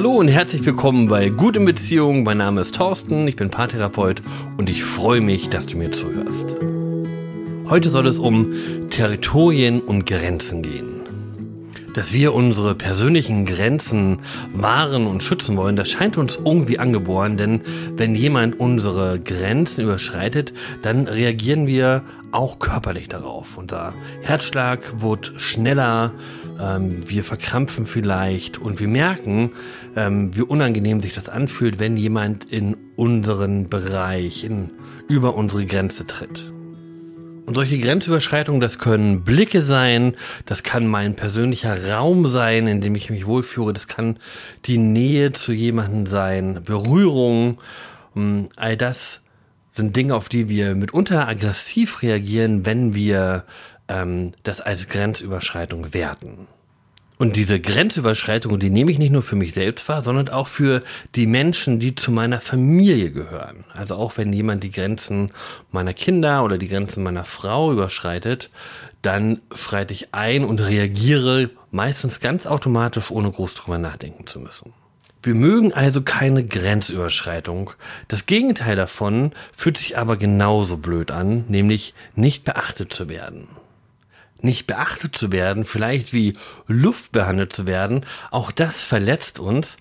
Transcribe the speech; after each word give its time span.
Hallo 0.00 0.12
und 0.12 0.28
herzlich 0.28 0.64
willkommen 0.64 1.08
bei 1.08 1.28
Gute 1.28 1.60
Beziehung. 1.60 2.22
Mein 2.22 2.38
Name 2.38 2.62
ist 2.62 2.74
Thorsten, 2.74 3.28
ich 3.28 3.36
bin 3.36 3.50
Paartherapeut 3.50 4.22
und 4.56 4.70
ich 4.70 4.82
freue 4.82 5.20
mich, 5.20 5.50
dass 5.50 5.66
du 5.66 5.76
mir 5.76 5.92
zuhörst. 5.92 6.56
Heute 7.68 7.90
soll 7.90 8.06
es 8.06 8.18
um 8.18 8.54
Territorien 8.88 9.82
und 9.82 10.06
Grenzen 10.06 10.62
gehen. 10.62 10.99
Dass 11.94 12.12
wir 12.12 12.34
unsere 12.34 12.74
persönlichen 12.74 13.44
Grenzen 13.46 14.18
wahren 14.52 15.06
und 15.06 15.22
schützen 15.22 15.56
wollen, 15.56 15.76
das 15.76 15.90
scheint 15.90 16.16
uns 16.16 16.38
irgendwie 16.44 16.78
angeboren, 16.78 17.36
denn 17.36 17.62
wenn 17.96 18.14
jemand 18.14 18.60
unsere 18.60 19.18
Grenzen 19.18 19.82
überschreitet, 19.82 20.52
dann 20.82 21.06
reagieren 21.08 21.66
wir 21.66 22.02
auch 22.32 22.58
körperlich 22.58 23.08
darauf. 23.08 23.56
Unser 23.56 23.92
Herzschlag 24.22 25.00
wird 25.00 25.32
schneller, 25.36 26.12
ähm, 26.60 27.08
wir 27.08 27.24
verkrampfen 27.24 27.86
vielleicht 27.86 28.58
und 28.58 28.80
wir 28.80 28.88
merken, 28.88 29.50
ähm, 29.96 30.36
wie 30.36 30.42
unangenehm 30.42 31.00
sich 31.00 31.14
das 31.14 31.28
anfühlt, 31.28 31.78
wenn 31.78 31.96
jemand 31.96 32.44
in 32.44 32.76
unseren 32.96 33.68
Bereich, 33.68 34.44
in, 34.44 34.70
über 35.08 35.34
unsere 35.34 35.66
Grenze 35.66 36.06
tritt. 36.06 36.52
Und 37.50 37.56
solche 37.56 37.80
Grenzüberschreitungen, 37.80 38.60
das 38.60 38.78
können 38.78 39.24
Blicke 39.24 39.60
sein, 39.62 40.16
das 40.46 40.62
kann 40.62 40.86
mein 40.86 41.16
persönlicher 41.16 41.90
Raum 41.90 42.28
sein, 42.28 42.68
in 42.68 42.80
dem 42.80 42.94
ich 42.94 43.10
mich 43.10 43.26
wohlführe, 43.26 43.72
das 43.72 43.88
kann 43.88 44.20
die 44.66 44.78
Nähe 44.78 45.32
zu 45.32 45.52
jemandem 45.52 46.06
sein, 46.06 46.62
Berührung, 46.64 47.60
hm, 48.14 48.50
all 48.54 48.76
das 48.76 49.22
sind 49.72 49.96
Dinge, 49.96 50.14
auf 50.14 50.28
die 50.28 50.48
wir 50.48 50.76
mitunter 50.76 51.26
aggressiv 51.26 52.02
reagieren, 52.02 52.66
wenn 52.66 52.94
wir 52.94 53.42
ähm, 53.88 54.30
das 54.44 54.60
als 54.60 54.86
Grenzüberschreitung 54.86 55.92
werten. 55.92 56.46
Und 57.20 57.36
diese 57.36 57.60
Grenzüberschreitung, 57.60 58.58
die 58.58 58.70
nehme 58.70 58.90
ich 58.90 58.98
nicht 58.98 59.12
nur 59.12 59.20
für 59.20 59.36
mich 59.36 59.52
selbst 59.52 59.86
wahr, 59.90 60.00
sondern 60.00 60.30
auch 60.30 60.46
für 60.46 60.82
die 61.16 61.26
Menschen, 61.26 61.78
die 61.78 61.94
zu 61.94 62.12
meiner 62.12 62.40
Familie 62.40 63.10
gehören. 63.10 63.64
Also 63.74 63.96
auch 63.96 64.16
wenn 64.16 64.32
jemand 64.32 64.64
die 64.64 64.70
Grenzen 64.70 65.30
meiner 65.70 65.92
Kinder 65.92 66.42
oder 66.44 66.56
die 66.56 66.68
Grenzen 66.68 67.02
meiner 67.02 67.24
Frau 67.24 67.72
überschreitet, 67.72 68.48
dann 69.02 69.42
schreite 69.54 69.92
ich 69.92 70.14
ein 70.14 70.46
und 70.46 70.66
reagiere 70.66 71.50
meistens 71.70 72.20
ganz 72.20 72.46
automatisch, 72.46 73.10
ohne 73.10 73.30
groß 73.30 73.52
drüber 73.52 73.76
nachdenken 73.76 74.26
zu 74.26 74.40
müssen. 74.40 74.72
Wir 75.22 75.34
mögen 75.34 75.74
also 75.74 76.00
keine 76.00 76.46
Grenzüberschreitung. 76.46 77.72
Das 78.08 78.24
Gegenteil 78.24 78.76
davon 78.76 79.32
fühlt 79.54 79.76
sich 79.76 79.98
aber 79.98 80.16
genauso 80.16 80.78
blöd 80.78 81.10
an, 81.10 81.44
nämlich 81.48 81.92
nicht 82.16 82.44
beachtet 82.44 82.94
zu 82.94 83.10
werden 83.10 83.46
nicht 84.44 84.66
beachtet 84.66 85.16
zu 85.16 85.32
werden, 85.32 85.64
vielleicht 85.64 86.12
wie 86.12 86.34
Luft 86.66 87.12
behandelt 87.12 87.52
zu 87.52 87.66
werden, 87.66 88.06
auch 88.30 88.52
das 88.52 88.82
verletzt 88.82 89.38
uns. 89.38 89.76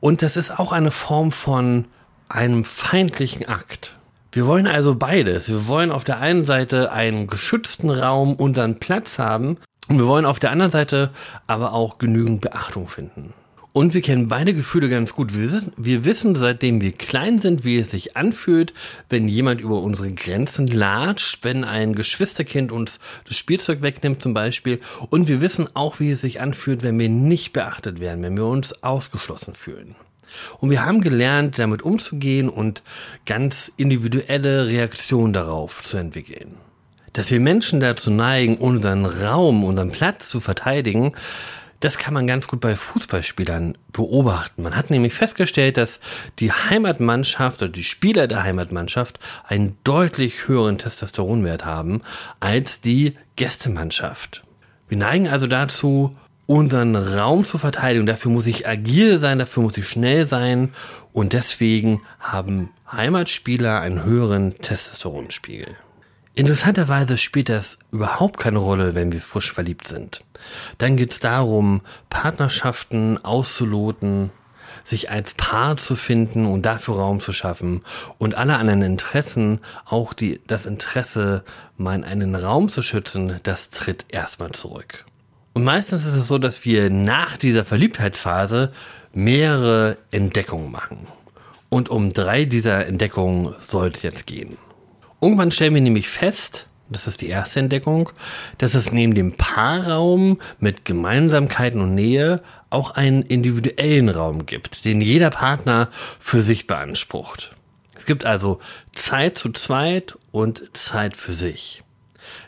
Und 0.00 0.22
das 0.22 0.36
ist 0.36 0.58
auch 0.58 0.72
eine 0.72 0.90
Form 0.90 1.32
von 1.32 1.86
einem 2.28 2.64
feindlichen 2.64 3.48
Akt. 3.48 3.94
Wir 4.32 4.46
wollen 4.46 4.66
also 4.66 4.94
beides. 4.94 5.48
Wir 5.48 5.66
wollen 5.66 5.90
auf 5.90 6.04
der 6.04 6.20
einen 6.20 6.44
Seite 6.44 6.92
einen 6.92 7.26
geschützten 7.26 7.90
Raum, 7.90 8.34
unseren 8.34 8.78
Platz 8.78 9.18
haben. 9.18 9.56
Und 9.88 9.98
wir 9.98 10.06
wollen 10.06 10.26
auf 10.26 10.38
der 10.38 10.50
anderen 10.50 10.70
Seite 10.70 11.10
aber 11.46 11.72
auch 11.72 11.98
genügend 11.98 12.42
Beachtung 12.42 12.88
finden. 12.88 13.32
Und 13.72 13.94
wir 13.94 14.00
kennen 14.00 14.28
beide 14.28 14.54
Gefühle 14.54 14.88
ganz 14.88 15.12
gut. 15.12 15.34
Wir 15.34 15.42
wissen, 15.42 15.72
wir 15.76 16.04
wissen, 16.04 16.34
seitdem 16.34 16.80
wir 16.80 16.92
klein 16.92 17.38
sind, 17.38 17.64
wie 17.64 17.78
es 17.78 17.90
sich 17.90 18.16
anfühlt, 18.16 18.72
wenn 19.08 19.28
jemand 19.28 19.60
über 19.60 19.82
unsere 19.82 20.10
Grenzen 20.10 20.66
latscht, 20.66 21.44
wenn 21.44 21.64
ein 21.64 21.94
Geschwisterkind 21.94 22.72
uns 22.72 22.98
das 23.26 23.36
Spielzeug 23.36 23.82
wegnimmt 23.82 24.22
zum 24.22 24.34
Beispiel. 24.34 24.80
Und 25.10 25.28
wir 25.28 25.40
wissen 25.42 25.68
auch, 25.74 26.00
wie 26.00 26.10
es 26.10 26.22
sich 26.22 26.40
anfühlt, 26.40 26.82
wenn 26.82 26.98
wir 26.98 27.10
nicht 27.10 27.52
beachtet 27.52 28.00
werden, 28.00 28.22
wenn 28.22 28.36
wir 28.36 28.46
uns 28.46 28.82
ausgeschlossen 28.82 29.54
fühlen. 29.54 29.94
Und 30.60 30.70
wir 30.70 30.84
haben 30.84 31.00
gelernt, 31.00 31.58
damit 31.58 31.82
umzugehen 31.82 32.48
und 32.48 32.82
ganz 33.26 33.72
individuelle 33.76 34.66
Reaktionen 34.66 35.32
darauf 35.32 35.82
zu 35.84 35.96
entwickeln. 35.96 36.54
Dass 37.12 37.30
wir 37.30 37.40
Menschen 37.40 37.80
dazu 37.80 38.10
neigen, 38.10 38.58
unseren 38.58 39.06
Raum, 39.06 39.64
unseren 39.64 39.90
Platz 39.90 40.28
zu 40.28 40.40
verteidigen, 40.40 41.12
das 41.80 41.98
kann 41.98 42.14
man 42.14 42.26
ganz 42.26 42.48
gut 42.48 42.60
bei 42.60 42.74
Fußballspielern 42.74 43.78
beobachten. 43.92 44.62
Man 44.62 44.76
hat 44.76 44.90
nämlich 44.90 45.14
festgestellt, 45.14 45.76
dass 45.76 46.00
die 46.40 46.50
Heimatmannschaft 46.50 47.62
oder 47.62 47.70
die 47.70 47.84
Spieler 47.84 48.26
der 48.26 48.42
Heimatmannschaft 48.42 49.20
einen 49.46 49.78
deutlich 49.84 50.48
höheren 50.48 50.78
Testosteronwert 50.78 51.64
haben 51.64 52.02
als 52.40 52.80
die 52.80 53.16
Gästemannschaft. 53.36 54.42
Wir 54.88 54.98
neigen 54.98 55.28
also 55.28 55.46
dazu, 55.46 56.16
unseren 56.46 56.96
Raum 56.96 57.44
zu 57.44 57.58
verteidigen. 57.58 58.06
Dafür 58.06 58.32
muss 58.32 58.46
ich 58.46 58.66
agil 58.66 59.20
sein, 59.20 59.38
dafür 59.38 59.62
muss 59.62 59.76
ich 59.76 59.86
schnell 59.86 60.26
sein 60.26 60.72
und 61.12 61.32
deswegen 61.32 62.02
haben 62.18 62.70
Heimatspieler 62.90 63.80
einen 63.80 64.04
höheren 64.04 64.58
Testosteronspiegel. 64.58 65.76
Interessanterweise 66.38 67.16
spielt 67.16 67.48
das 67.48 67.80
überhaupt 67.90 68.38
keine 68.38 68.60
Rolle, 68.60 68.94
wenn 68.94 69.10
wir 69.10 69.20
frisch 69.20 69.52
verliebt 69.52 69.88
sind. 69.88 70.22
Dann 70.78 70.96
geht 70.96 71.10
es 71.10 71.18
darum, 71.18 71.80
Partnerschaften 72.10 73.18
auszuloten, 73.24 74.30
sich 74.84 75.10
als 75.10 75.34
Paar 75.34 75.78
zu 75.78 75.96
finden 75.96 76.46
und 76.46 76.62
dafür 76.62 76.94
Raum 76.94 77.18
zu 77.18 77.32
schaffen 77.32 77.82
und 78.18 78.36
alle 78.36 78.54
anderen 78.54 78.82
Interessen, 78.82 79.58
auch 79.84 80.14
die, 80.14 80.40
das 80.46 80.66
Interesse, 80.66 81.42
meinen 81.76 82.04
einen 82.04 82.36
Raum 82.36 82.68
zu 82.68 82.82
schützen, 82.82 83.40
das 83.42 83.70
tritt 83.70 84.06
erstmal 84.08 84.52
zurück. 84.52 85.06
Und 85.54 85.64
meistens 85.64 86.06
ist 86.06 86.14
es 86.14 86.28
so, 86.28 86.38
dass 86.38 86.64
wir 86.64 86.88
nach 86.88 87.36
dieser 87.36 87.64
Verliebtheitsphase 87.64 88.72
mehrere 89.12 89.96
Entdeckungen 90.12 90.70
machen. 90.70 91.08
Und 91.68 91.88
um 91.88 92.12
drei 92.12 92.44
dieser 92.44 92.86
Entdeckungen 92.86 93.56
soll 93.58 93.88
es 93.88 94.02
jetzt 94.02 94.28
gehen. 94.28 94.56
Irgendwann 95.20 95.50
stellen 95.50 95.74
wir 95.74 95.80
nämlich 95.80 96.08
fest, 96.08 96.66
das 96.90 97.06
ist 97.06 97.20
die 97.20 97.28
erste 97.28 97.60
Entdeckung, 97.60 98.10
dass 98.56 98.74
es 98.74 98.92
neben 98.92 99.14
dem 99.14 99.32
Paarraum 99.32 100.40
mit 100.58 100.84
Gemeinsamkeiten 100.84 101.80
und 101.80 101.94
Nähe 101.94 102.40
auch 102.70 102.92
einen 102.92 103.22
individuellen 103.22 104.08
Raum 104.08 104.46
gibt, 104.46 104.84
den 104.84 105.00
jeder 105.00 105.30
Partner 105.30 105.88
für 106.18 106.40
sich 106.40 106.66
beansprucht. 106.66 107.54
Es 107.96 108.06
gibt 108.06 108.24
also 108.24 108.60
Zeit 108.94 109.36
zu 109.36 109.52
zweit 109.52 110.16
und 110.30 110.70
Zeit 110.72 111.16
für 111.16 111.34
sich. 111.34 111.82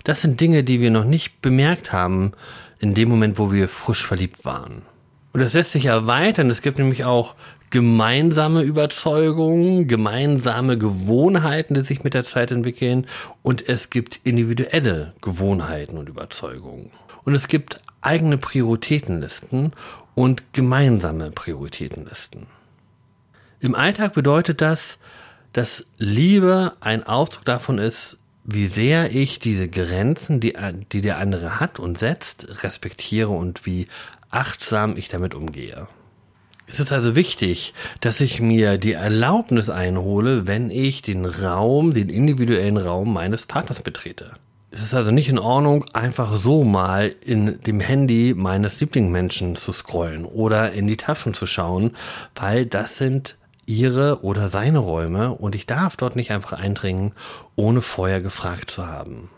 Das 0.04 0.22
sind 0.22 0.40
Dinge, 0.40 0.64
die 0.64 0.80
wir 0.80 0.90
noch 0.90 1.04
nicht 1.04 1.42
bemerkt 1.42 1.92
haben 1.92 2.32
in 2.78 2.94
dem 2.94 3.08
Moment, 3.08 3.38
wo 3.38 3.52
wir 3.52 3.68
frisch 3.68 4.06
verliebt 4.06 4.44
waren. 4.44 4.82
Und 5.32 5.40
das 5.40 5.52
lässt 5.52 5.72
sich 5.72 5.86
erweitern. 5.86 6.50
Es 6.50 6.62
gibt 6.62 6.78
nämlich 6.78 7.04
auch 7.04 7.36
gemeinsame 7.70 8.62
Überzeugungen, 8.62 9.86
gemeinsame 9.86 10.76
Gewohnheiten, 10.76 11.74
die 11.74 11.82
sich 11.82 12.02
mit 12.02 12.14
der 12.14 12.24
Zeit 12.24 12.50
entwickeln. 12.50 13.06
Und 13.42 13.68
es 13.68 13.90
gibt 13.90 14.20
individuelle 14.24 15.14
Gewohnheiten 15.20 15.98
und 15.98 16.08
Überzeugungen. 16.08 16.90
Und 17.24 17.34
es 17.34 17.48
gibt 17.48 17.80
eigene 18.00 18.38
Prioritätenlisten 18.38 19.72
und 20.14 20.52
gemeinsame 20.52 21.30
Prioritätenlisten. 21.30 22.46
Im 23.60 23.74
Alltag 23.74 24.14
bedeutet 24.14 24.60
das, 24.60 24.98
dass 25.52 25.86
Liebe 25.98 26.72
ein 26.80 27.04
Ausdruck 27.04 27.44
davon 27.44 27.78
ist, 27.78 28.18
wie 28.44 28.66
sehr 28.66 29.14
ich 29.14 29.38
diese 29.38 29.68
Grenzen, 29.68 30.40
die, 30.40 30.56
die 30.92 31.02
der 31.02 31.18
andere 31.18 31.60
hat 31.60 31.78
und 31.78 31.98
setzt, 31.98 32.64
respektiere 32.64 33.28
und 33.28 33.66
wie 33.66 33.86
achtsam 34.30 34.96
ich 34.96 35.08
damit 35.08 35.34
umgehe. 35.34 35.88
Es 36.66 36.78
ist 36.78 36.92
also 36.92 37.16
wichtig, 37.16 37.74
dass 38.00 38.20
ich 38.20 38.40
mir 38.40 38.78
die 38.78 38.92
Erlaubnis 38.92 39.70
einhole, 39.70 40.46
wenn 40.46 40.70
ich 40.70 41.02
den 41.02 41.24
Raum, 41.24 41.92
den 41.92 42.08
individuellen 42.08 42.76
Raum 42.76 43.12
meines 43.12 43.46
Partners 43.46 43.82
betrete. 43.82 44.32
Es 44.70 44.82
ist 44.82 44.94
also 44.94 45.10
nicht 45.10 45.28
in 45.28 45.40
Ordnung, 45.40 45.84
einfach 45.94 46.32
so 46.36 46.62
mal 46.62 47.12
in 47.24 47.60
dem 47.62 47.80
Handy 47.80 48.34
meines 48.36 48.78
Lieblingsmenschen 48.78 49.56
zu 49.56 49.72
scrollen 49.72 50.24
oder 50.24 50.70
in 50.70 50.86
die 50.86 50.96
Taschen 50.96 51.34
zu 51.34 51.46
schauen, 51.46 51.96
weil 52.36 52.66
das 52.66 52.96
sind 52.96 53.36
ihre 53.66 54.22
oder 54.22 54.48
seine 54.48 54.78
Räume 54.78 55.32
und 55.32 55.56
ich 55.56 55.66
darf 55.66 55.96
dort 55.96 56.14
nicht 56.14 56.30
einfach 56.30 56.52
eindringen, 56.52 57.12
ohne 57.56 57.82
vorher 57.82 58.20
gefragt 58.20 58.70
zu 58.70 58.86
haben. 58.86 59.28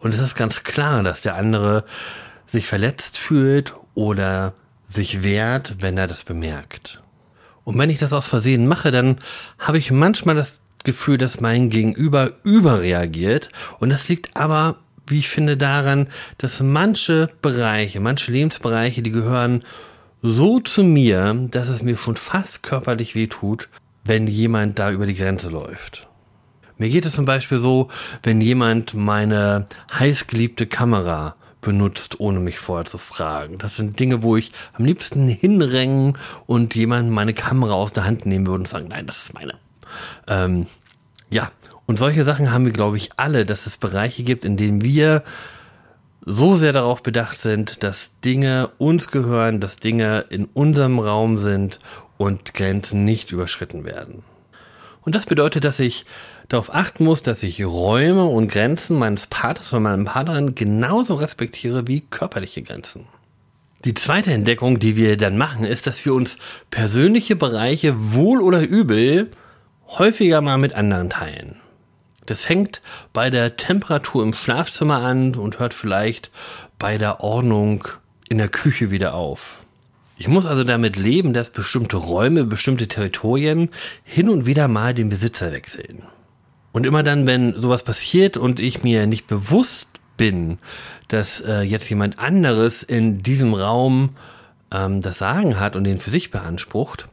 Und 0.00 0.10
es 0.12 0.20
ist 0.20 0.34
ganz 0.34 0.64
klar, 0.64 1.02
dass 1.02 1.22
der 1.22 1.34
andere 1.36 1.84
sich 2.54 2.66
verletzt 2.66 3.18
fühlt 3.18 3.74
oder 3.94 4.54
sich 4.88 5.22
wehrt, 5.22 5.76
wenn 5.80 5.98
er 5.98 6.06
das 6.06 6.24
bemerkt. 6.24 7.02
Und 7.64 7.78
wenn 7.78 7.90
ich 7.90 7.98
das 7.98 8.12
aus 8.12 8.26
Versehen 8.26 8.66
mache, 8.66 8.90
dann 8.90 9.18
habe 9.58 9.78
ich 9.78 9.90
manchmal 9.90 10.34
das 10.34 10.62
Gefühl, 10.84 11.18
dass 11.18 11.40
mein 11.40 11.70
Gegenüber 11.70 12.32
überreagiert. 12.44 13.48
Und 13.80 13.90
das 13.90 14.08
liegt 14.08 14.36
aber, 14.36 14.76
wie 15.06 15.18
ich 15.18 15.28
finde, 15.28 15.56
daran, 15.56 16.08
dass 16.38 16.60
manche 16.60 17.30
Bereiche, 17.42 18.00
manche 18.00 18.32
Lebensbereiche, 18.32 19.02
die 19.02 19.10
gehören 19.10 19.64
so 20.22 20.60
zu 20.60 20.84
mir, 20.84 21.34
dass 21.50 21.68
es 21.68 21.82
mir 21.82 21.96
schon 21.96 22.16
fast 22.16 22.62
körperlich 22.62 23.14
weh 23.14 23.26
tut, 23.26 23.68
wenn 24.04 24.26
jemand 24.26 24.78
da 24.78 24.90
über 24.90 25.06
die 25.06 25.14
Grenze 25.14 25.50
läuft. 25.50 26.06
Mir 26.76 26.88
geht 26.88 27.06
es 27.06 27.14
zum 27.14 27.24
Beispiel 27.24 27.58
so, 27.58 27.88
wenn 28.22 28.40
jemand 28.40 28.94
meine 28.94 29.66
heißgeliebte 29.92 30.66
Kamera 30.66 31.36
benutzt, 31.64 32.20
ohne 32.20 32.38
mich 32.38 32.58
vorher 32.58 32.84
zu 32.84 32.98
fragen. 32.98 33.58
Das 33.58 33.76
sind 33.76 33.98
Dinge, 33.98 34.22
wo 34.22 34.36
ich 34.36 34.52
am 34.74 34.84
liebsten 34.84 35.26
hinrennen 35.26 36.16
und 36.46 36.74
jemand 36.74 37.10
meine 37.10 37.34
Kamera 37.34 37.72
aus 37.72 37.92
der 37.92 38.04
Hand 38.04 38.26
nehmen 38.26 38.46
würde 38.46 38.60
und 38.60 38.68
sagen, 38.68 38.88
nein, 38.88 39.06
das 39.06 39.24
ist 39.24 39.34
meine. 39.34 39.54
Ähm, 40.28 40.66
ja, 41.30 41.50
und 41.86 41.98
solche 41.98 42.24
Sachen 42.24 42.52
haben 42.52 42.64
wir, 42.64 42.72
glaube 42.72 42.96
ich, 42.96 43.10
alle, 43.16 43.44
dass 43.44 43.66
es 43.66 43.76
Bereiche 43.76 44.22
gibt, 44.22 44.44
in 44.44 44.56
denen 44.56 44.84
wir 44.84 45.24
so 46.24 46.54
sehr 46.54 46.72
darauf 46.72 47.02
bedacht 47.02 47.38
sind, 47.38 47.82
dass 47.82 48.12
Dinge 48.24 48.70
uns 48.78 49.10
gehören, 49.10 49.60
dass 49.60 49.76
Dinge 49.76 50.24
in 50.30 50.46
unserem 50.46 50.98
Raum 50.98 51.36
sind 51.36 51.78
und 52.16 52.54
Grenzen 52.54 53.04
nicht 53.04 53.32
überschritten 53.32 53.84
werden. 53.84 54.22
Und 55.02 55.14
das 55.14 55.26
bedeutet, 55.26 55.64
dass 55.64 55.80
ich 55.80 56.06
darauf 56.48 56.74
achten 56.74 57.04
muss, 57.04 57.22
dass 57.22 57.42
ich 57.42 57.64
Räume 57.64 58.24
und 58.24 58.48
Grenzen 58.48 58.98
meines 58.98 59.26
Partners 59.26 59.72
oder 59.72 59.80
meinem 59.80 60.04
Partnerin 60.04 60.54
genauso 60.54 61.14
respektiere 61.14 61.86
wie 61.86 62.00
körperliche 62.02 62.62
Grenzen. 62.62 63.06
Die 63.84 63.94
zweite 63.94 64.32
Entdeckung, 64.32 64.78
die 64.78 64.96
wir 64.96 65.16
dann 65.16 65.36
machen, 65.36 65.64
ist, 65.64 65.86
dass 65.86 66.04
wir 66.04 66.14
uns 66.14 66.38
persönliche 66.70 67.36
Bereiche 67.36 68.14
wohl 68.14 68.40
oder 68.40 68.62
übel 68.62 69.30
häufiger 69.88 70.40
mal 70.40 70.56
mit 70.56 70.74
anderen 70.74 71.10
teilen. 71.10 71.56
Das 72.26 72.42
fängt 72.42 72.80
bei 73.12 73.28
der 73.28 73.56
Temperatur 73.56 74.22
im 74.22 74.32
Schlafzimmer 74.32 75.02
an 75.02 75.34
und 75.34 75.58
hört 75.58 75.74
vielleicht 75.74 76.30
bei 76.78 76.96
der 76.96 77.20
Ordnung 77.20 77.86
in 78.30 78.38
der 78.38 78.48
Küche 78.48 78.90
wieder 78.90 79.14
auf. 79.14 79.64
Ich 80.16 80.28
muss 80.28 80.46
also 80.46 80.64
damit 80.64 80.96
leben, 80.96 81.34
dass 81.34 81.50
bestimmte 81.50 81.96
Räume, 81.96 82.44
bestimmte 82.44 82.88
Territorien 82.88 83.68
hin 84.04 84.30
und 84.30 84.46
wieder 84.46 84.68
mal 84.68 84.94
den 84.94 85.10
Besitzer 85.10 85.52
wechseln. 85.52 86.04
Und 86.74 86.86
immer 86.86 87.04
dann, 87.04 87.24
wenn 87.28 87.54
sowas 87.54 87.84
passiert 87.84 88.36
und 88.36 88.58
ich 88.58 88.82
mir 88.82 89.06
nicht 89.06 89.28
bewusst 89.28 89.86
bin, 90.16 90.58
dass 91.06 91.40
äh, 91.40 91.60
jetzt 91.60 91.88
jemand 91.88 92.18
anderes 92.18 92.82
in 92.82 93.22
diesem 93.22 93.54
Raum 93.54 94.16
ähm, 94.72 95.00
das 95.00 95.18
Sagen 95.18 95.60
hat 95.60 95.76
und 95.76 95.84
den 95.84 95.98
für 95.98 96.10
sich 96.10 96.32
beansprucht, 96.32 97.06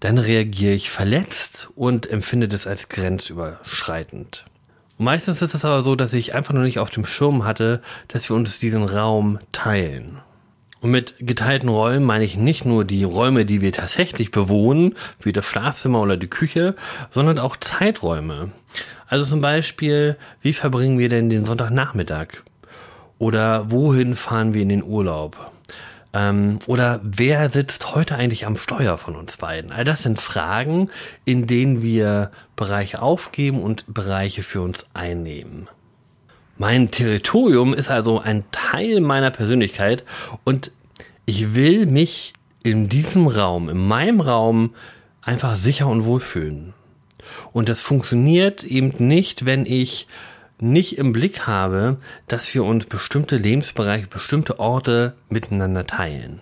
dann 0.00 0.18
reagiere 0.18 0.74
ich 0.74 0.90
verletzt 0.90 1.70
und 1.76 2.10
empfinde 2.10 2.46
das 2.46 2.66
als 2.66 2.90
grenzüberschreitend. 2.90 4.44
Und 4.98 5.06
meistens 5.06 5.40
ist 5.40 5.54
es 5.54 5.64
aber 5.64 5.82
so, 5.82 5.96
dass 5.96 6.12
ich 6.12 6.34
einfach 6.34 6.52
nur 6.52 6.64
nicht 6.64 6.78
auf 6.78 6.90
dem 6.90 7.06
Schirm 7.06 7.46
hatte, 7.46 7.80
dass 8.08 8.28
wir 8.28 8.36
uns 8.36 8.58
diesen 8.58 8.84
Raum 8.84 9.38
teilen. 9.50 10.18
Und 10.80 10.90
mit 10.90 11.14
geteilten 11.18 11.68
Räumen 11.68 12.04
meine 12.04 12.24
ich 12.24 12.36
nicht 12.36 12.64
nur 12.64 12.84
die 12.84 13.04
Räume, 13.04 13.44
die 13.44 13.60
wir 13.60 13.72
tatsächlich 13.72 14.30
bewohnen, 14.30 14.96
wie 15.20 15.32
das 15.32 15.44
Schlafzimmer 15.44 16.00
oder 16.00 16.16
die 16.16 16.28
Küche, 16.28 16.74
sondern 17.10 17.38
auch 17.38 17.56
Zeiträume. 17.56 18.50
Also 19.06 19.26
zum 19.26 19.40
Beispiel, 19.40 20.16
wie 20.40 20.52
verbringen 20.52 20.98
wir 20.98 21.08
denn 21.08 21.28
den 21.28 21.44
Sonntagnachmittag? 21.44 22.28
Oder 23.18 23.70
wohin 23.70 24.14
fahren 24.14 24.54
wir 24.54 24.62
in 24.62 24.70
den 24.70 24.82
Urlaub? 24.82 25.50
Ähm, 26.12 26.58
oder 26.66 27.00
wer 27.02 27.50
sitzt 27.50 27.94
heute 27.94 28.16
eigentlich 28.16 28.46
am 28.46 28.56
Steuer 28.56 28.96
von 28.96 29.16
uns 29.16 29.36
beiden? 29.36 29.72
All 29.72 29.84
das 29.84 30.02
sind 30.02 30.20
Fragen, 30.20 30.90
in 31.24 31.46
denen 31.46 31.82
wir 31.82 32.30
Bereiche 32.56 33.02
aufgeben 33.02 33.62
und 33.62 33.84
Bereiche 33.92 34.42
für 34.42 34.62
uns 34.62 34.86
einnehmen. 34.94 35.68
Mein 36.60 36.90
Territorium 36.90 37.72
ist 37.72 37.90
also 37.90 38.18
ein 38.18 38.44
Teil 38.52 39.00
meiner 39.00 39.30
Persönlichkeit 39.30 40.04
und 40.44 40.72
ich 41.24 41.54
will 41.54 41.86
mich 41.86 42.34
in 42.62 42.90
diesem 42.90 43.28
Raum, 43.28 43.70
in 43.70 43.88
meinem 43.88 44.20
Raum 44.20 44.74
einfach 45.22 45.54
sicher 45.54 45.86
und 45.86 46.04
wohl 46.04 46.20
fühlen. 46.20 46.74
Und 47.54 47.70
das 47.70 47.80
funktioniert 47.80 48.62
eben 48.62 48.92
nicht, 48.98 49.46
wenn 49.46 49.64
ich 49.64 50.06
nicht 50.58 50.98
im 50.98 51.14
Blick 51.14 51.46
habe, 51.46 51.96
dass 52.28 52.54
wir 52.54 52.62
uns 52.62 52.84
bestimmte 52.84 53.38
Lebensbereiche, 53.38 54.08
bestimmte 54.08 54.58
Orte 54.58 55.14
miteinander 55.30 55.86
teilen. 55.86 56.40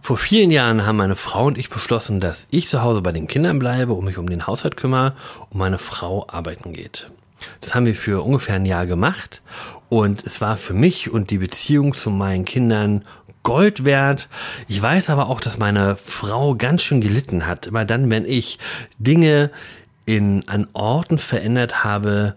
Vor 0.00 0.16
vielen 0.16 0.52
Jahren 0.52 0.86
haben 0.86 0.96
meine 0.96 1.16
Frau 1.16 1.48
und 1.48 1.58
ich 1.58 1.68
beschlossen, 1.68 2.18
dass 2.18 2.46
ich 2.50 2.66
zu 2.66 2.80
Hause 2.80 3.02
bei 3.02 3.12
den 3.12 3.26
Kindern 3.26 3.58
bleibe 3.58 3.92
und 3.92 4.06
mich 4.06 4.16
um 4.16 4.26
den 4.26 4.46
Haushalt 4.46 4.78
kümmere 4.78 5.14
und 5.50 5.58
meine 5.58 5.76
Frau 5.76 6.26
arbeiten 6.28 6.72
geht. 6.72 7.10
Das 7.60 7.74
haben 7.74 7.86
wir 7.86 7.94
für 7.94 8.22
ungefähr 8.22 8.56
ein 8.56 8.66
Jahr 8.66 8.86
gemacht 8.86 9.42
und 9.88 10.24
es 10.24 10.40
war 10.40 10.56
für 10.56 10.74
mich 10.74 11.10
und 11.10 11.30
die 11.30 11.38
Beziehung 11.38 11.94
zu 11.94 12.10
meinen 12.10 12.44
Kindern 12.44 13.04
Gold 13.42 13.84
wert. 13.84 14.28
Ich 14.68 14.80
weiß 14.80 15.10
aber 15.10 15.28
auch, 15.28 15.40
dass 15.40 15.58
meine 15.58 15.96
Frau 15.96 16.54
ganz 16.54 16.82
schön 16.82 17.00
gelitten 17.00 17.46
hat. 17.46 17.66
Immer 17.66 17.84
dann, 17.84 18.10
wenn 18.10 18.24
ich 18.24 18.58
Dinge 18.98 19.50
in, 20.06 20.48
an 20.48 20.66
Orten 20.72 21.18
verändert 21.18 21.84
habe, 21.84 22.36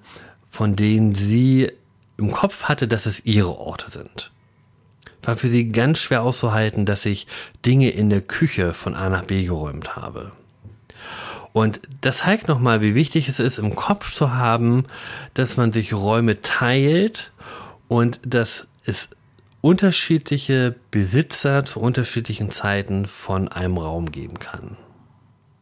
von 0.49 0.75
denen 0.75 1.15
sie 1.15 1.71
im 2.17 2.31
Kopf 2.31 2.65
hatte, 2.65 2.87
dass 2.87 3.05
es 3.05 3.25
ihre 3.25 3.57
Orte 3.57 3.89
sind. 3.89 4.31
War 5.23 5.35
für 5.35 5.49
sie 5.49 5.69
ganz 5.69 5.99
schwer 5.99 6.23
auszuhalten, 6.23 6.85
dass 6.85 7.05
ich 7.05 7.27
Dinge 7.65 7.89
in 7.89 8.09
der 8.09 8.21
Küche 8.21 8.73
von 8.73 8.95
A 8.95 9.09
nach 9.09 9.23
B 9.23 9.43
geräumt 9.43 9.95
habe. 9.95 10.31
Und 11.57 11.81
das 12.01 12.17
zeigt 12.17 12.47
nochmal, 12.47 12.81
wie 12.81 12.93
wichtig 12.93 13.27
es 13.29 13.39
ist, 13.39 13.57
im 13.57 13.75
Kopf 13.75 14.13
zu 14.13 14.35
haben, 14.35 14.85
dass 15.33 15.57
man 15.57 15.71
sich 15.71 15.91
Räume 15.91 16.43
teilt 16.43 17.31
und 17.87 18.19
dass 18.23 18.67
es 18.85 19.09
unterschiedliche 19.61 20.75
Besitzer 20.91 21.65
zu 21.65 21.79
unterschiedlichen 21.79 22.51
Zeiten 22.51 23.07
von 23.07 23.47
einem 23.47 23.79
Raum 23.79 24.11
geben 24.11 24.37
kann. 24.37 24.77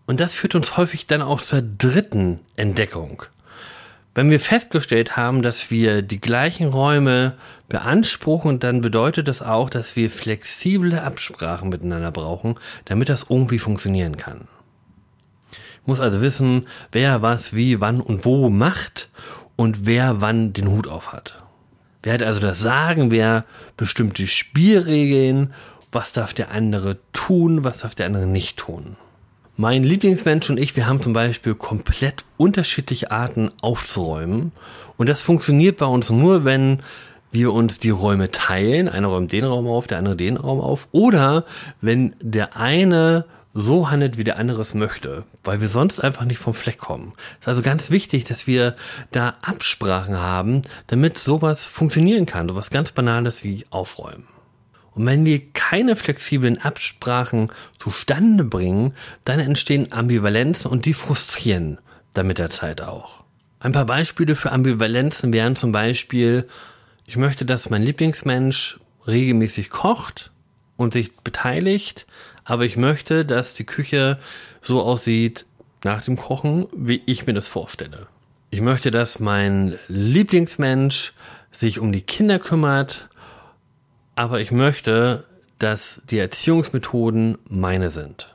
Und 0.06 0.20
das 0.20 0.36
führt 0.36 0.56
uns 0.56 0.76
häufig 0.76 1.08
dann 1.08 1.22
auch 1.22 1.40
zur 1.40 1.62
dritten 1.62 2.42
Entdeckung. 2.58 3.24
Wenn 4.16 4.30
wir 4.30 4.42
festgestellt 4.42 5.16
haben, 5.16 5.44
dass 5.44 5.72
wir 5.72 6.02
die 6.02 6.20
gleichen 6.20 6.68
Räume 6.68 7.36
beanspruchen, 7.70 8.60
dann 8.60 8.82
bedeutet 8.82 9.30
das 9.30 9.42
auch, 9.42 9.70
dass 9.70 9.96
wir 9.96 10.10
flexible 10.10 11.00
Absprachen 11.00 11.70
miteinander 11.70 12.12
brauchen, 12.12 12.60
damit 12.84 13.08
das 13.08 13.28
irgendwie 13.30 13.60
funktionieren 13.60 14.18
kann. 14.18 14.50
Muss 15.86 16.00
also 16.00 16.22
wissen, 16.22 16.68
wer 16.92 17.22
was, 17.22 17.54
wie, 17.54 17.80
wann 17.80 18.02
und 18.02 18.26
wo 18.26 18.50
macht 18.50 19.10
und 19.56 19.86
wer 19.86 20.22
wann 20.22 20.54
den 20.54 20.70
Hut 20.70 20.88
auf 20.88 21.14
hat. 21.14 21.44
Wer 22.04 22.14
hat 22.14 22.24
also 22.24 22.40
das 22.40 22.60
Sagen, 22.60 23.12
wer 23.12 23.46
bestimmte 23.78 24.28
Spielregeln, 24.28 25.54
was 25.92 26.12
darf 26.12 26.34
der 26.34 26.52
andere 26.52 26.98
tun, 27.14 27.64
was 27.64 27.80
darf 27.80 27.96
der 27.96 28.06
andere 28.06 28.28
nicht 28.28 28.58
tun. 28.58 28.96
Mein 29.58 29.84
Lieblingsmensch 29.84 30.50
und 30.50 30.60
ich, 30.60 30.76
wir 30.76 30.86
haben 30.86 31.02
zum 31.02 31.14
Beispiel 31.14 31.56
komplett 31.56 32.26
unterschiedliche 32.36 33.12
Arten 33.12 33.52
aufzuräumen. 33.62 34.52
Und 34.98 35.08
das 35.08 35.22
funktioniert 35.22 35.78
bei 35.78 35.86
uns 35.86 36.10
nur, 36.10 36.44
wenn 36.44 36.82
wir 37.32 37.54
uns 37.54 37.80
die 37.80 37.90
Räume 37.90 38.32
teilen. 38.32 38.90
Einer 38.90 39.08
räumt 39.08 39.32
den 39.32 39.46
Raum 39.46 39.68
auf, 39.68 39.88
der 39.88 40.00
andere 40.00 40.18
den 40.18 40.36
Raum 40.36 40.60
auf. 40.60 40.90
Oder 40.92 41.46
wenn 41.80 42.16
der 42.20 42.58
eine 42.58 43.26
so 43.58 43.90
handelt, 43.90 44.18
wie 44.18 44.26
der 44.26 44.38
andere 44.38 44.62
es 44.62 44.74
möchte, 44.74 45.24
weil 45.46 45.62
wir 45.62 45.70
sonst 45.70 46.02
einfach 46.02 46.26
nicht 46.26 46.40
vom 46.40 46.54
Fleck 46.54 46.78
kommen. 46.78 47.14
Es 47.40 47.44
ist 47.44 47.48
also 47.48 47.62
ganz 47.62 47.90
wichtig, 47.90 48.26
dass 48.26 48.48
wir 48.48 48.76
da 49.12 49.38
Absprachen 49.42 50.18
haben, 50.18 50.62
damit 50.88 51.18
sowas 51.18 51.66
funktionieren 51.66 52.26
kann. 52.26 52.50
Sowas 52.50 52.70
ganz 52.70 52.92
Banales 52.92 53.46
wie 53.46 53.66
Aufräumen. 53.70 54.28
Und 54.92 55.06
wenn 55.06 55.26
wir 55.26 55.42
keine 55.54 55.96
flexiblen 55.96 56.62
Absprachen 56.62 57.50
zustande 57.80 58.44
bringen, 58.44 58.94
dann 59.24 59.40
entstehen 59.40 59.92
Ambivalenzen 59.94 60.70
und 60.70 60.86
die 60.86 60.94
frustrieren 60.94 61.80
dann 62.14 62.28
mit 62.28 62.38
der 62.38 62.50
Zeit 62.50 62.82
auch. 62.82 63.24
Ein 63.60 63.72
paar 63.72 63.86
Beispiele 63.86 64.36
für 64.36 64.52
Ambivalenzen 64.52 65.32
wären 65.32 65.56
zum 65.56 65.72
Beispiel, 65.72 66.46
ich 67.06 67.16
möchte, 67.16 67.46
dass 67.46 67.70
mein 67.70 67.84
Lieblingsmensch 67.84 68.80
regelmäßig 69.08 69.70
kocht 69.70 70.32
und 70.76 70.94
sich 70.94 71.16
beteiligt, 71.18 72.06
aber 72.46 72.64
ich 72.64 72.78
möchte, 72.78 73.26
dass 73.26 73.54
die 73.54 73.66
Küche 73.66 74.18
so 74.62 74.82
aussieht 74.82 75.46
nach 75.84 76.04
dem 76.04 76.16
Kochen, 76.16 76.68
wie 76.74 77.02
ich 77.06 77.28
mir 77.28 77.34
das 77.34 77.48
vorstelle. 77.48 78.08
Ich 78.50 78.62
möchte, 78.62 78.90
dass 78.90 79.20
mein 79.20 79.78
Lieblingsmensch 79.90 81.14
sich 81.52 81.80
um 81.80 81.92
die 81.92 82.02
Kinder 82.02 82.40
kümmert 82.40 83.10
aber 84.16 84.40
ich 84.40 84.52
möchte, 84.52 85.26
dass 85.60 86.02
die 86.10 86.18
Erziehungsmethoden 86.18 87.38
meine 87.48 87.92
sind. 87.92 88.34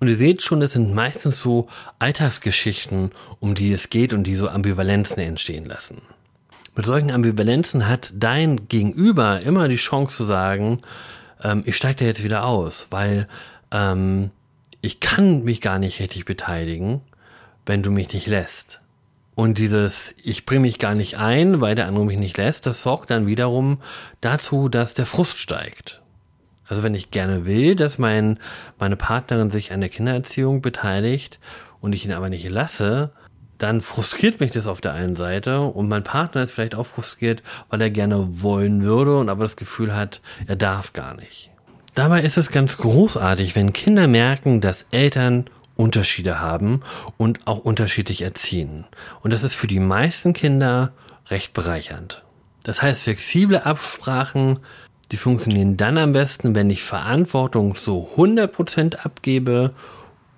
Und 0.00 0.08
ihr 0.08 0.16
seht 0.16 0.42
schon, 0.42 0.62
es 0.62 0.74
sind 0.74 0.94
meistens 0.94 1.42
so 1.42 1.68
Alltagsgeschichten, 1.98 3.12
um 3.40 3.54
die 3.54 3.72
es 3.72 3.90
geht 3.90 4.14
und 4.14 4.24
die 4.24 4.36
so 4.36 4.48
Ambivalenzen 4.48 5.18
entstehen 5.22 5.66
lassen. 5.66 6.02
Mit 6.76 6.86
solchen 6.86 7.10
Ambivalenzen 7.10 7.88
hat 7.88 8.12
dein 8.14 8.68
Gegenüber 8.68 9.40
immer 9.40 9.68
die 9.68 9.76
Chance 9.76 10.16
zu 10.16 10.24
sagen, 10.24 10.80
ähm, 11.42 11.62
ich 11.66 11.76
steige 11.76 11.96
da 11.96 12.04
jetzt 12.04 12.24
wieder 12.24 12.44
aus, 12.44 12.88
weil 12.90 13.26
ähm, 13.70 14.30
ich 14.80 15.00
kann 15.00 15.44
mich 15.44 15.60
gar 15.60 15.78
nicht 15.78 16.00
richtig 16.00 16.24
beteiligen, 16.24 17.00
wenn 17.66 17.82
du 17.82 17.90
mich 17.90 18.12
nicht 18.12 18.26
lässt. 18.26 18.80
Und 19.34 19.58
dieses, 19.58 20.14
ich 20.22 20.46
bringe 20.46 20.62
mich 20.62 20.78
gar 20.78 20.94
nicht 20.94 21.18
ein, 21.18 21.60
weil 21.60 21.76
der 21.76 21.86
andere 21.86 22.04
mich 22.04 22.18
nicht 22.18 22.36
lässt, 22.36 22.66
das 22.66 22.82
sorgt 22.82 23.10
dann 23.10 23.26
wiederum 23.26 23.80
dazu, 24.20 24.68
dass 24.68 24.94
der 24.94 25.06
Frust 25.06 25.38
steigt. 25.38 26.02
Also 26.66 26.82
wenn 26.82 26.94
ich 26.94 27.10
gerne 27.10 27.44
will, 27.44 27.76
dass 27.76 27.98
mein, 27.98 28.38
meine 28.78 28.96
Partnerin 28.96 29.50
sich 29.50 29.72
an 29.72 29.80
der 29.80 29.88
Kindererziehung 29.88 30.60
beteiligt 30.60 31.38
und 31.80 31.92
ich 31.92 32.04
ihn 32.04 32.12
aber 32.12 32.28
nicht 32.28 32.48
lasse, 32.48 33.12
dann 33.58 33.80
frustriert 33.80 34.40
mich 34.40 34.52
das 34.52 34.66
auf 34.66 34.80
der 34.80 34.92
einen 34.92 35.16
Seite 35.16 35.60
und 35.60 35.88
mein 35.88 36.04
Partner 36.04 36.42
ist 36.42 36.52
vielleicht 36.52 36.74
auch 36.74 36.86
frustriert, 36.86 37.42
weil 37.68 37.80
er 37.80 37.90
gerne 37.90 38.42
wollen 38.42 38.82
würde 38.82 39.18
und 39.18 39.28
aber 39.28 39.42
das 39.42 39.56
Gefühl 39.56 39.94
hat, 39.94 40.20
er 40.46 40.56
darf 40.56 40.92
gar 40.92 41.14
nicht. 41.14 41.50
Dabei 41.94 42.22
ist 42.22 42.38
es 42.38 42.50
ganz 42.50 42.76
großartig, 42.76 43.56
wenn 43.56 43.72
Kinder 43.72 44.06
merken, 44.06 44.60
dass 44.60 44.86
Eltern 44.92 45.46
Unterschiede 45.74 46.40
haben 46.40 46.82
und 47.16 47.46
auch 47.46 47.58
unterschiedlich 47.58 48.22
erziehen. 48.22 48.84
Und 49.22 49.32
das 49.32 49.44
ist 49.44 49.54
für 49.54 49.68
die 49.68 49.80
meisten 49.80 50.32
Kinder 50.32 50.92
recht 51.28 51.52
bereichernd. 51.52 52.24
Das 52.64 52.82
heißt, 52.82 53.04
flexible 53.04 53.58
Absprachen, 53.58 54.58
die 55.12 55.16
funktionieren 55.16 55.76
dann 55.76 55.96
am 55.96 56.12
besten, 56.12 56.54
wenn 56.54 56.68
ich 56.68 56.82
Verantwortung 56.82 57.74
so 57.74 58.10
100% 58.16 58.96
abgebe 58.96 59.72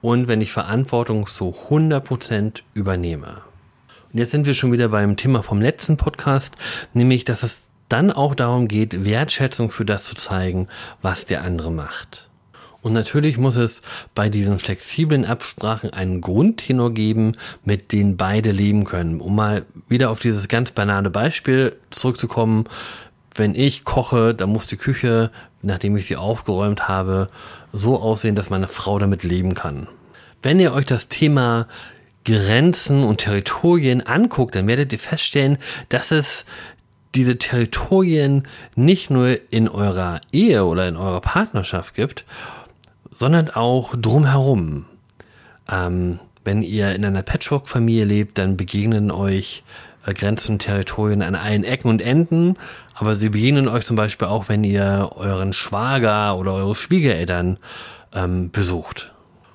und 0.03 0.29
wenn 0.29 0.41
ich 0.41 0.53
Verantwortung 0.53 1.27
so 1.27 1.55
100% 1.69 2.63
übernehme. 2.75 3.43
Und 4.13 4.19
jetzt 4.19 4.33
sind 4.33 4.47
wir 4.47 4.55
schon 4.55 4.73
wieder 4.73 4.89
beim 4.89 5.17
Thema 5.17 5.43
vom 5.43 5.61
letzten 5.61 5.97
Podcast, 5.97 6.57
nämlich, 6.95 7.25
dass 7.25 7.43
es 7.43 7.69
dann 7.89 8.11
auch 8.11 8.35
darum 8.35 8.69
geht, 8.69 9.05
Wertschätzung 9.05 9.71
für 9.71 9.85
das 9.85 10.05
zu 10.05 10.15
zeigen, 10.15 10.69
was 11.03 11.27
der 11.27 11.43
andere 11.43 11.71
macht. 11.71 12.29
Und 12.83 12.95
natürlich 12.95 13.37
muss 13.37 13.57
es 13.57 13.83
bei 14.15 14.31
diesen 14.31 14.59
flexiblen 14.59 15.27
Absprachen 15.27 15.93
einen 15.93 16.21
Grundtenor 16.21 16.95
geben, 16.95 17.37
mit 17.65 17.93
dem 17.93 18.17
beide 18.17 18.53
leben 18.53 18.85
können. 18.85 19.21
Um 19.21 19.37
mal 19.37 19.67
wieder 19.89 20.11
auf 20.11 20.21
dieses 20.21 20.49
ganz 20.49 20.71
banale 20.71 21.11
Beispiel 21.11 21.77
zurückzukommen. 21.91 22.65
Wenn 23.35 23.55
ich 23.55 23.85
koche, 23.85 24.35
dann 24.35 24.51
muss 24.51 24.67
die 24.67 24.77
Küche, 24.77 25.31
nachdem 25.63 25.97
ich 25.97 26.07
sie 26.07 26.17
aufgeräumt 26.17 26.89
habe, 26.89 27.29
so 27.73 28.01
aussehen, 28.01 28.35
dass 28.35 28.51
meine 28.51 28.69
Frau 28.69 28.99
damit 28.99 29.23
leben 29.23 29.55
kann. 29.55 29.87
Wenn 30.43 30.59
ihr 30.59 30.73
euch 30.73 30.87
das 30.87 31.09
Thema 31.09 31.67
Grenzen 32.25 33.05
und 33.05 33.19
Territorien 33.19 34.07
anguckt, 34.07 34.55
dann 34.55 34.67
werdet 34.67 34.93
ihr 34.93 34.99
feststellen, 34.99 35.59
dass 35.89 36.11
es 36.11 36.45
diese 37.15 37.39
Territorien 37.39 38.47
nicht 38.77 39.11
nur 39.11 39.39
in 39.51 39.69
eurer 39.69 40.21
Ehe 40.33 40.65
oder 40.65 40.87
in 40.87 40.97
eurer 40.97 41.21
Partnerschaft 41.21 41.95
gibt, 41.95 42.25
sondern 43.11 43.51
auch 43.51 43.95
drumherum. 43.97 44.87
Ähm, 45.71 46.21
wenn 46.45 46.63
ihr 46.63 46.95
in 46.95 47.05
einer 47.05 47.23
Patchwork-Familie 47.23 48.05
lebt, 48.05 48.39
dann 48.39 48.57
begegnen 48.57 49.11
euch 49.11 49.63
Grenzen 50.05 50.59
Territorien 50.59 51.23
an 51.23 51.35
allen 51.35 51.65
Ecken 51.65 51.89
und 51.89 52.03
Enden, 52.03 52.57
aber 52.95 53.17
sie 53.17 53.29
begegnen 53.29 53.69
euch 53.69 53.87
zum 53.87 53.97
Beispiel 53.97 54.29
auch, 54.29 54.49
wenn 54.49 54.65
ihr 54.65 55.11
euren 55.17 55.53
Schwager 55.53 56.37
oder 56.37 56.55
eure 56.55 56.75
Schwiegereltern 56.75 57.59
ähm, 58.15 58.51
besucht. 58.51 59.13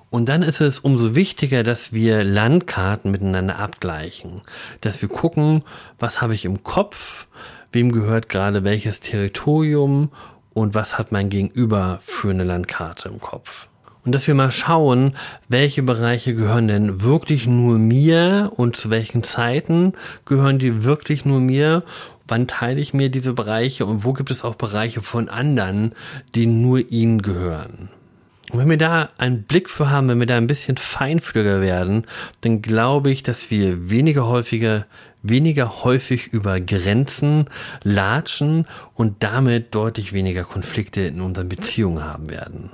Und 0.10 0.30
dann 0.30 0.44
ist 0.44 0.62
es 0.62 0.80
umso 0.80 1.14
wichtiger, 1.14 1.64
dass 1.64 1.92
wir 1.92 2.24
Landkarten 2.24 3.12
miteinander 3.12 3.60
abgleichen, 3.60 4.42
dass 4.82 5.02
wir 5.02 5.10
gucken, 5.10 5.64
was 6.00 6.22
habe 6.22 6.34
ich 6.34 6.46
im 6.46 6.64
Kopf, 6.64 7.28
wem 7.72 7.92
gehört 7.92 8.30
gerade 8.30 8.64
welches 8.64 9.02
Territorium 9.02 10.12
und 10.54 10.74
was 10.74 10.98
hat 10.98 11.12
mein 11.12 11.30
Gegenüber 11.30 12.00
für 12.02 12.30
eine 12.30 12.46
Landkarte 12.46 13.10
im 13.10 13.20
Kopf. 13.20 13.68
Und 14.06 14.14
dass 14.14 14.28
wir 14.28 14.36
mal 14.36 14.52
schauen, 14.52 15.16
welche 15.50 15.82
Bereiche 15.84 16.36
gehören 16.36 16.68
denn 16.68 17.02
wirklich 17.02 17.48
nur 17.48 17.80
mir 17.80 18.52
und 18.56 18.76
zu 18.76 18.90
welchen 18.92 19.24
Zeiten 19.24 19.94
gehören 20.26 20.60
die 20.60 20.84
wirklich 20.84 21.26
nur 21.26 21.40
mir 21.40 21.84
wann 22.28 22.48
teile 22.48 22.82
ich 22.82 22.94
mir 22.94 23.10
diese 23.10 23.34
Bereiche 23.34 23.86
und 23.86 24.04
wo 24.04 24.14
gibt 24.14 24.32
es 24.32 24.44
auch 24.44 24.56
Bereiche 24.56 25.02
von 25.02 25.30
anderen, 25.30 25.92
die 26.34 26.48
nur 26.48 26.92
ihnen 26.92 27.22
gehören. 27.22 27.90
Und 28.52 28.60
wenn 28.60 28.70
wir 28.70 28.78
da 28.78 29.10
einen 29.18 29.44
Blick 29.44 29.70
für 29.70 29.90
haben, 29.90 30.08
wenn 30.08 30.20
wir 30.20 30.28
da 30.28 30.38
ein 30.38 30.48
bisschen 30.48 30.78
feinfühliger 30.78 31.62
werden, 31.62 32.06
dann 32.42 32.62
glaube 32.62 33.12
ich, 33.12 33.24
dass 33.24 33.50
wir 33.52 33.90
weniger 33.90 34.28
häufiger 34.28 34.86
weniger 35.28 35.84
häufig 35.84 36.28
über 36.28 36.62
Grenzen 36.62 37.46
latschen 37.82 38.68
und 38.94 39.24
damit 39.24 39.74
deutlich 39.74 40.14
weniger 40.14 40.44
Konflikte 40.44 41.02
in 41.02 41.20
unseren 41.20 41.50
Beziehungen 41.50 42.04
haben 42.04 42.30
werden. 42.30 42.70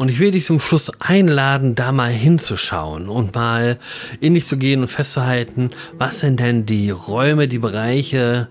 Und 0.00 0.08
ich 0.08 0.18
will 0.18 0.30
dich 0.30 0.46
zum 0.46 0.60
Schluss 0.60 0.90
einladen, 0.98 1.74
da 1.74 1.92
mal 1.92 2.10
hinzuschauen 2.10 3.10
und 3.10 3.34
mal 3.34 3.78
in 4.18 4.32
dich 4.32 4.46
zu 4.46 4.56
gehen 4.56 4.80
und 4.80 4.88
festzuhalten, 4.88 5.72
was 5.98 6.20
sind 6.20 6.40
denn 6.40 6.64
die 6.64 6.88
Räume, 6.88 7.48
die 7.48 7.58
Bereiche, 7.58 8.48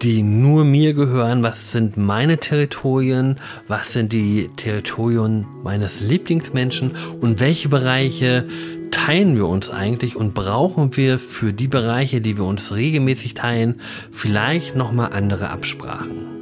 die 0.00 0.22
nur 0.22 0.64
mir 0.64 0.94
gehören, 0.94 1.42
was 1.42 1.72
sind 1.72 1.96
meine 1.96 2.38
Territorien, 2.38 3.40
was 3.66 3.92
sind 3.92 4.12
die 4.12 4.48
Territorien 4.54 5.44
meines 5.64 6.02
Lieblingsmenschen? 6.02 6.92
Und 7.20 7.40
welche 7.40 7.68
Bereiche 7.68 8.46
teilen 8.92 9.34
wir 9.34 9.48
uns 9.48 9.70
eigentlich 9.70 10.14
und 10.14 10.34
brauchen 10.34 10.96
wir 10.96 11.18
für 11.18 11.52
die 11.52 11.66
Bereiche, 11.66 12.20
die 12.20 12.36
wir 12.36 12.44
uns 12.44 12.76
regelmäßig 12.76 13.34
teilen, 13.34 13.80
vielleicht 14.12 14.76
nochmal 14.76 15.10
andere 15.12 15.50
Absprachen. 15.50 16.41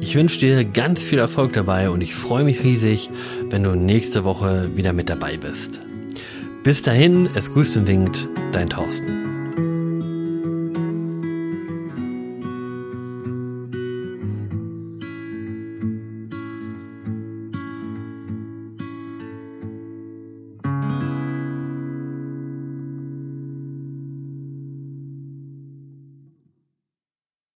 Ich 0.00 0.14
wünsche 0.14 0.38
dir 0.38 0.64
ganz 0.64 1.02
viel 1.02 1.18
Erfolg 1.18 1.52
dabei 1.54 1.90
und 1.90 2.00
ich 2.00 2.14
freue 2.14 2.44
mich 2.44 2.62
riesig, 2.62 3.10
wenn 3.50 3.62
du 3.62 3.74
nächste 3.74 4.24
Woche 4.24 4.70
wieder 4.76 4.92
mit 4.92 5.08
dabei 5.08 5.36
bist. 5.36 5.80
Bis 6.62 6.82
dahin, 6.82 7.28
es 7.34 7.52
grüßt 7.52 7.76
und 7.76 7.86
winkt, 7.86 8.28
dein 8.52 8.68
Thorsten. 8.68 9.25